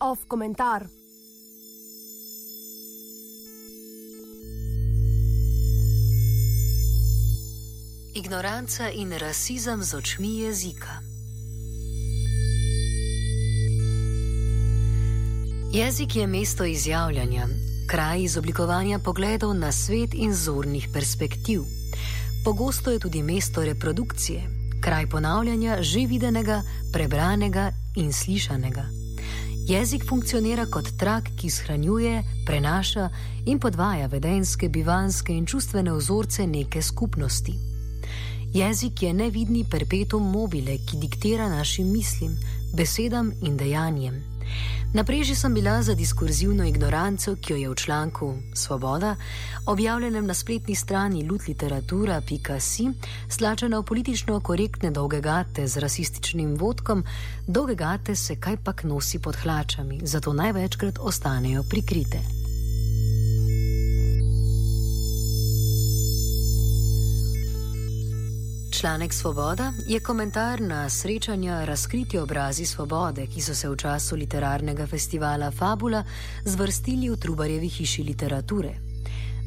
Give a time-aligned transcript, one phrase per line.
[0.00, 0.86] Off komentar.
[8.14, 11.00] Ignoranca in rasizem z očmi jezika.
[15.72, 17.46] Jezik je mesto izjavljanja,
[17.90, 21.62] kraj izoblikovanja pogledov na svet in zornih perspektiv.
[22.44, 24.42] Pogosto je tudi mesto reprodukcije,
[24.80, 28.84] kraj ponavljanja že videnega, prebranega in slišanega.
[29.66, 33.08] Jezik funkcionira kot trak, ki shranjuje, prenaša
[33.46, 37.58] in podvaja vedenske, bivanske in čustvene vzorce neke skupnosti.
[38.54, 42.38] Jezik je nevidni perpetuum mobile, ki diktira našim mislim,
[42.74, 44.22] besedam in dejanjem.
[44.94, 49.16] Na preži sem bila za diskurzivno ignoranco, ki jo je v članku Svoboda,
[49.66, 52.88] objavljenem na spletni strani lutliteratura.si,
[53.28, 57.04] slačena v politično korektne dolge gate z rasističnim vodkom,
[57.46, 62.39] dolge gate se kajpak nosi pod hlačami, zato največkrat ostanejo prikrite.
[68.80, 74.86] Članek Svoboda je komentar na srečanja Razkriti obrazi svobode, ki so se v času literarnega
[74.86, 76.04] festivala Fabula
[76.44, 78.89] zvrstili v Trubarjevi hiši literature.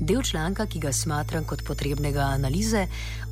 [0.00, 2.84] Del članka, ki ga smatram kot potrebnega analize,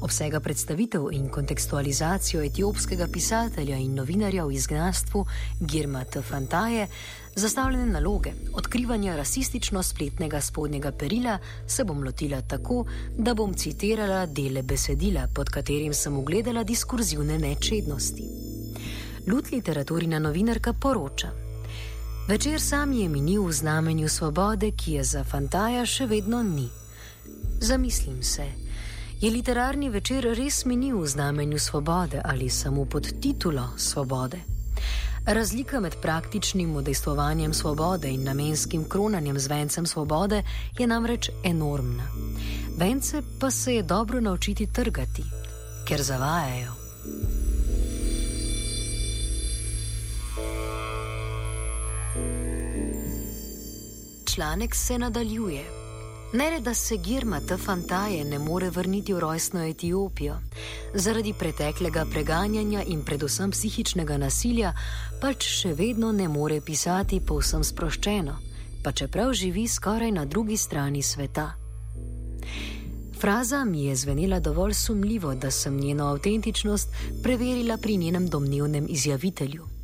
[0.03, 5.25] obsega predstavitev in kontekstualizacijo etiopskega pisatelja in novinarja v izgnanstvu
[5.61, 6.23] Girma T.
[6.23, 6.89] Fantaje,
[7.37, 12.85] zastavljene naloge odkrivanja rasistično spletnega spodnjega perila, se bom lotila tako,
[13.19, 18.23] da bom citirala dele besedila, pod katerim sem ugledala diskurzivne nečednosti.
[19.27, 21.46] Lut literaturina novinarka poroča.
[22.29, 26.67] Večer sam je minil v znamenju svobode, ki je za fantaja še vedno ni.
[27.61, 28.47] Zamislim se,
[29.21, 34.41] je literarni večer res minil v znamenju svobode ali samo pod titulo svobode?
[35.27, 40.43] Razlika med praktičnim udejstvovanjem svobode in namenskim kronanjem z vencem svobode
[40.79, 42.11] je namreč enormna.
[42.77, 45.23] Vence pa se je dobro naučiti trgati,
[45.89, 46.75] ker zavajajo.
[54.37, 55.65] Članek se nadaljuje.
[56.33, 60.35] Ne le, da se Girma te fantaje ne more vrniti v rojstno Etiopijo,
[60.95, 64.75] zaradi preteklega preganjanja in predvsem psihičnega nasilja,
[65.23, 68.35] pač še vedno ne more pisati povsem sproščeno,
[68.85, 71.47] pa čeprav živi skoraj na drugi strani sveta.
[73.21, 76.93] Fraza mi je zvenela dovolj sumljivo, da sem njeno avtentičnost
[77.23, 79.77] preverila pri njenem domnevnem izjavitelju.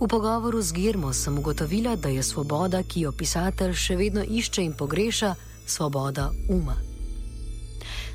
[0.00, 4.64] V pogovoru z Girmo sem ugotovila, da je svoboda, ki jo pisatelj še vedno išče
[4.66, 5.34] in pogreša,
[5.66, 6.74] svoboda uma.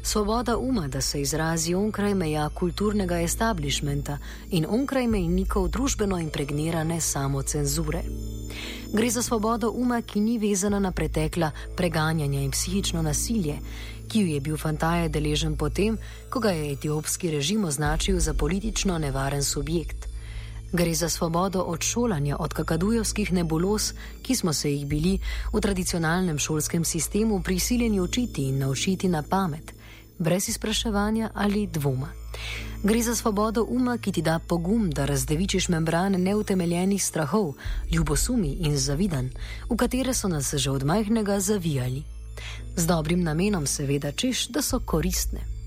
[0.04, 4.18] Svoboda uma, da se izrazi onkraj meja kulturnega establishmenta
[4.52, 8.04] in onkraj mejnikov družbeno impregnirane samocenzure.
[8.94, 13.56] Gre za svobodo uma, ki ni vezana na pretekla preganjanja in psihično nasilje,
[14.08, 15.98] ki jo je bil Fantaje deležen potem,
[16.30, 20.09] ko ga je etiopski režim označil za politično nevaren subjekt.
[20.72, 25.20] Gre za svobodo od šolanja, od kakadujovskih nebulos, ki smo se jih bili
[25.54, 29.74] v tradicionalnem šolskem sistemu prisiljeni učiti in naučiti na pamet,
[30.20, 32.10] brez izpraševanja ali dvoma.
[32.84, 37.54] Gre za svobodo uma, ki ti da pogum, da razdevičiš membrane neutemeljenih strahov,
[37.92, 39.30] ljubosumi in zavidan,
[39.70, 42.04] v katere so nas že od majhnega zavijali.
[42.76, 45.59] Z dobrim namenom, seveda, češ, da so koristne.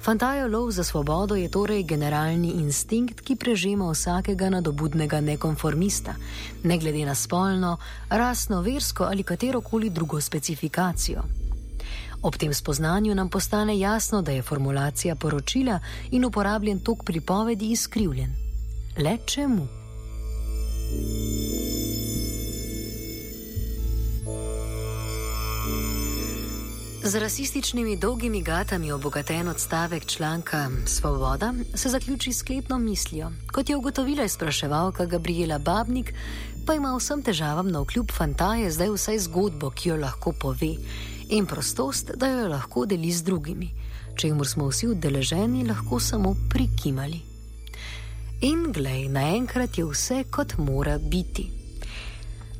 [0.00, 6.14] Fantajo lov za svobodo je torej generalni instinkt, ki prežema vsakega nadobudnega nekonformista,
[6.62, 7.76] ne glede na spolno,
[8.08, 11.22] rasno, versko ali katerokoli drugo specifikacijo.
[12.22, 15.78] Ob tem spoznanju nam postane jasno, da je formulacija poročila
[16.10, 18.34] in uporabljen tok pripovedi izkrivljen.
[18.98, 19.66] Le čemu?
[27.08, 33.32] Z rasističnimi dolgimi gatami obogaten odstavek članka Svoboda se zaključi sklepno mislijo.
[33.52, 36.12] Kot je ugotovila izpraševalka Gabriela Babnik,
[36.66, 40.74] pa ima vsem težavam na vkljub fantaje zdaj vsaj zgodbo, ki jo lahko pove
[41.28, 43.70] in prostost, da jo lahko deli z drugimi,
[44.16, 47.22] če jim smo vsi udeleženi, lahko samo prikimali.
[48.40, 51.57] In glej, naenkrat je vse kot mora biti.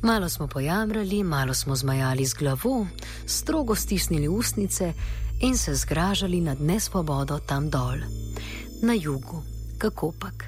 [0.01, 2.87] Malo smo pojamrali, malo smo zmajali z glavo,
[3.25, 4.93] strogo stisnili ustnice
[5.39, 7.97] in se zgražali nad nesvobodo tam dol,
[8.81, 9.43] na jugu,
[9.77, 10.45] kako pak.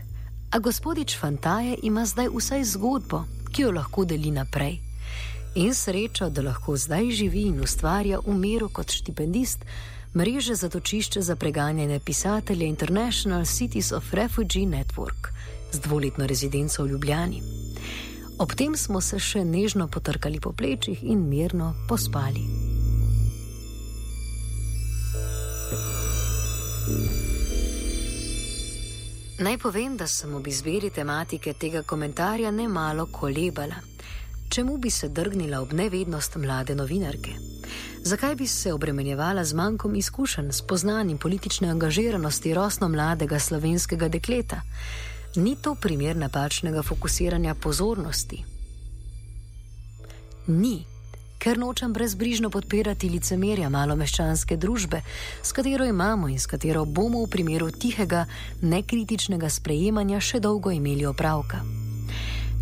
[0.52, 4.80] A gospodič Fantaje ima zdaj vsaj zgodbo, ki jo lahko deli naprej.
[5.56, 9.66] in srečo, da lahko zdaj živi in ustvarja v miru kot štipendist
[10.14, 15.28] mreže zatočišče za preganjanje pisatelja International Cities of Refugee Network
[15.72, 17.42] z dvoletno rezidenco v Ljubljani.
[18.42, 22.42] Ob tem smo se še nežno potrkali po plečih in mirno pospali.
[29.46, 33.78] Naj povem, da sem ob izbiri tematike tega komentarja ne malo kolebala.
[34.50, 37.38] Čemu bi se drgnila ob nevednost mlade novinarke?
[38.02, 44.64] Zakaj bi se obremenjevala z manjkom izkušenj, spoznanj in politične angažiranosti rosno mladega slovenskega dekleta?
[45.36, 48.44] Ni to primer napačnega fokusiranja pozornosti?
[50.48, 50.84] Ni,
[51.40, 55.02] ker nočem brezbrižno podpirati licemerja malomeščanske družbe,
[55.44, 58.26] s katero imamo in s katero bomo v primeru tihega,
[58.62, 61.64] nekritičnega sprejemanja še dolgo imeli opravka.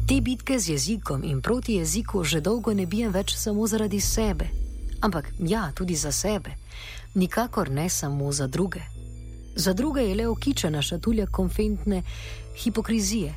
[0.08, 4.50] Te bitke z jezikom in proti jeziku že dolgo ne bijem več samo zaradi sebe
[5.02, 6.52] ampak ja, tudi za sebe,
[7.16, 8.82] nikakor ne samo za druge.
[9.60, 12.04] Za druge je le okičena šatulja konfentne
[12.64, 13.36] hipokrizije.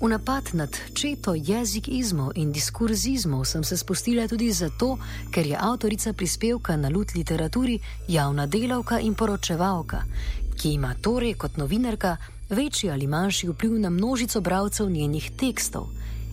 [0.00, 4.96] V napad nad četo jezikizmov in diskurzizmov sem se spustila tudi zato,
[5.30, 7.78] ker je avtorica prispevka na lut literaturi
[8.08, 10.02] javna delavka in poročevalka,
[10.56, 12.16] ki ima torej kot novinarka
[12.48, 15.88] večji ali manjši vpliv na množico bralcev njenih tekstov.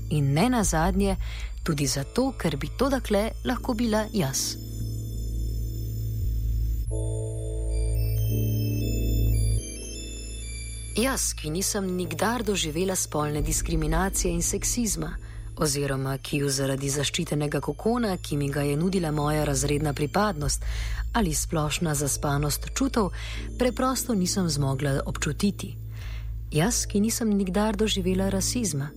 [0.10, 1.16] In ne na zadnje,
[1.64, 4.75] tudi zato, ker bi to dakle lahko bila jaz.
[10.96, 15.10] Jaz, ki nisem nikdar doživela spolne diskriminacije in seksizma,
[15.58, 20.64] oziroma ki jo zaradi zaščitenega kokona, ki mi ga je nudila moja razredna pripadnost
[21.14, 23.12] ali splošna zaspanost čutov,
[23.60, 25.76] preprosto nisem zmogla občutiti.
[26.52, 28.90] Jaz, ki nisem nikdar doživela rasizma.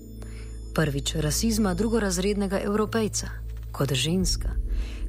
[0.75, 3.27] Prvič rasizma drugorazrednega evropejca,
[3.73, 4.55] kot ženska,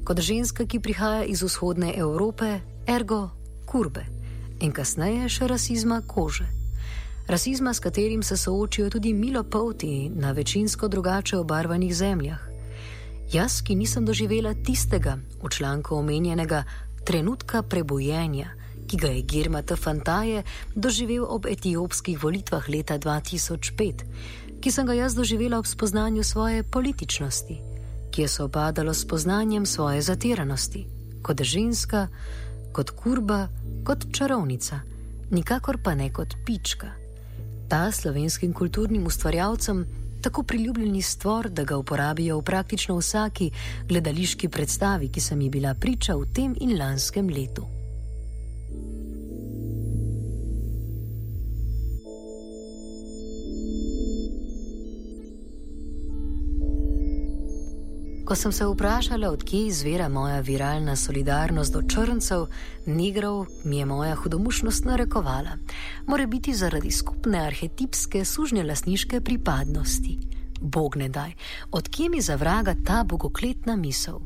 [0.04, 3.28] kot ženska, ki prihaja iz vzhodne Evrope, ergo
[3.66, 4.06] kurbe,
[4.58, 6.59] in kasneje še rasizma kože
[7.26, 12.38] rasizma, s katerim se soočijo tudi milopolti na večinsko drugače obarvanih zemljah.
[13.32, 16.64] Jaz, ki nisem doživela tistega v članku omenjenega
[17.04, 18.48] trenutka prebojenja,
[18.86, 20.42] ki ga je Girma Tafantaje
[20.74, 24.04] doživel ob etiopskih volitvah leta 2005,
[24.60, 27.58] ki sem ga jaz doživela ob spoznanju svoje političnosti,
[28.10, 30.86] ki je sopadalo s spoznanjem svoje zatiranosti,
[31.22, 32.08] kot ženska,
[32.72, 33.48] kot kurba,
[33.84, 34.80] kot čarovnica,
[35.30, 36.99] nikakor pa ne kot pička
[37.70, 39.86] ta slovenskim kulturnim ustvarjalcem
[40.22, 43.50] tako priljubljeni stvor, da ga uporabijo v praktično vsaki
[43.88, 47.79] gledališki predstavi, ki sem ji bila priča v tem in lanskem letu.
[58.30, 62.44] Ko sem se vprašala, odkje izvira moja viralna solidarnost do črncev,
[62.86, 65.56] negrov, mi je moja hudomušnost narekovala.
[66.06, 70.18] Mora biti zaradi skupne arhetipske sužnje lasniške pripadnosti.
[70.60, 71.32] Bog ne daj,
[71.70, 74.20] odkje mi zavraga ta bogokletna misel?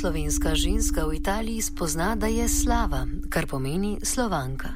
[0.00, 4.68] Slovenska ženska v Italiji spozna, da je slava, kar pomeni slovanka.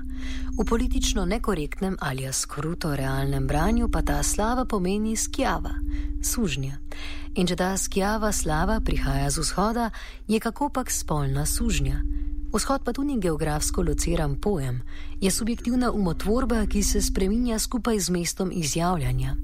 [0.60, 5.72] V politično nekorektnem ali skruto realnem branju pa ta slava pomeni skjava,
[6.22, 6.76] sužnja.
[7.34, 9.90] In če ta skjava slava prihaja z vzhoda,
[10.28, 12.04] je kako pak spolna sužnja.
[12.52, 14.82] Vzhod pa tudi geografsko lociran pojem,
[15.20, 19.36] je subjektivna umotvorba, ki se spreminja skupaj z mestom izjavljanja.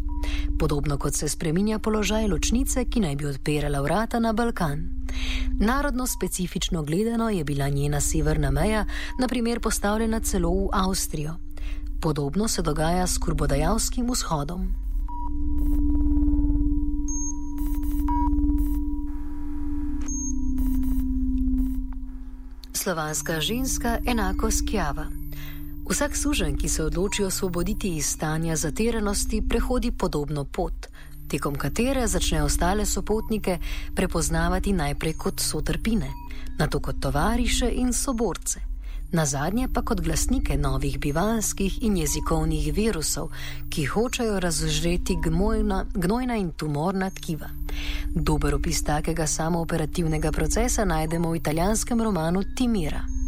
[0.59, 5.00] Podobno kot se spreminja položaj ločnice, ki naj bi odpirala vrata na Balkan.
[5.61, 8.85] Narodno specifično gledano je bila njena severna meja,
[9.19, 11.35] naprimer, postavljena celo v Avstrijo.
[12.01, 14.75] Podobno se dogaja s kurbodajalskim vzhodom.
[22.73, 25.07] Slovanska ženska enako skjava.
[25.91, 30.87] Vsak sužen, ki se odloči osvoboditi iz stanja zatiranosti, prehodi podobno pot
[31.31, 33.59] tekom katere začne ostale sopotnike
[33.95, 36.11] prepoznavati najprej kot sotrpine,
[36.59, 38.61] nato kot tovariše in soborce,
[39.13, 43.31] na zadnje pa kot glasnike novih bivanskih in jezikovnih virusov,
[43.71, 47.49] ki hočejo razžreti gnojna, gnojna in tumorna tkiva.
[48.15, 53.20] Dober opis takega samooperativnega procesa najdemo v italijanskem romanu Timira.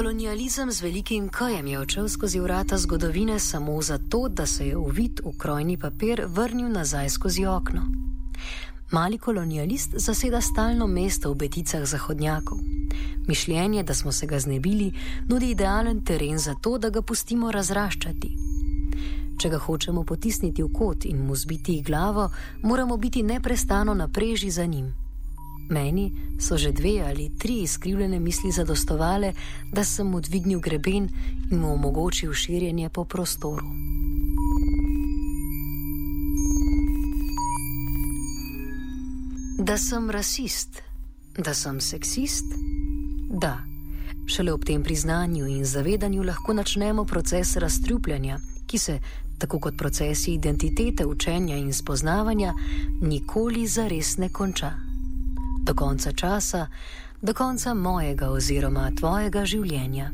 [0.00, 5.20] Kolonializem z velikim kajem je odšel skozi vrata zgodovine samo zato, da se je uvit
[5.20, 7.82] v krojni papir vrnil nazaj skozi okno.
[8.90, 12.58] Mali kolonialist zaseda stalno mesto v beticah zahodnjakov.
[13.28, 14.92] Mišljenje, da smo se ga znebili,
[15.28, 18.36] nudi idealen teren za to, da ga pustimo razraščati.
[19.38, 22.30] Če ga hočemo potisniti v kot in mu zbiti glavo,
[22.62, 25.09] moramo biti neprestano na preži za njim.
[25.70, 29.32] Meni so že dve ali tri izkrivljene misli zadostovale,
[29.72, 31.08] da sem mu dvignil greben
[31.50, 33.66] in mu omogočil širjenje po prostoru.
[39.58, 40.82] Da sem rasist,
[41.38, 42.46] da sem seksist?
[43.30, 43.58] Da.
[44.26, 48.98] Šele ob tem priznanju in zavedanju lahko začnemo proces razstrupljanja, ki se,
[49.38, 52.54] tako kot procesi identitete, učenja in spoznavanja,
[53.00, 54.89] nikoli zares ne konča
[55.64, 56.66] do konca časa,
[57.22, 60.10] do konca mojega oziroma tvojega življenja.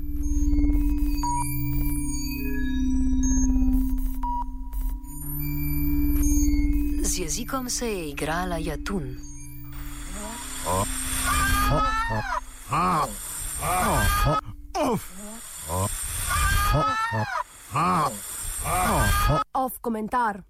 [7.02, 9.16] Z jezikom se je igrala Jatun.
[19.54, 20.42] Off komentar.